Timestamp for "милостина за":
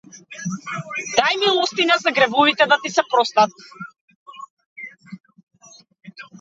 1.41-2.13